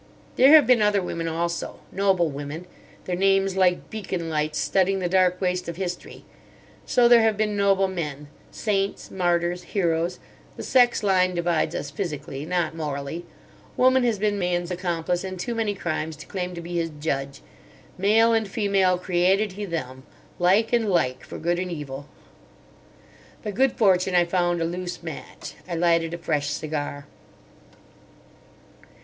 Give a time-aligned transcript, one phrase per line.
[0.35, 2.65] There have been other women also—noble women,
[3.05, 6.25] their names like beacon lights studding the dark waste of history.
[6.87, 10.17] So there have been noble men—saints, martyrs, heroes.
[10.57, 13.25] The sex line divides us physically, not morally.
[13.77, 17.41] Woman has been man's accomplice in too many crimes to claim to be his judge.
[17.99, 22.07] 'Male and female created He them'—like and like, for good and evil."
[23.43, 25.53] By good fortune I found a loose match.
[25.67, 27.05] I lighted a fresh cigar.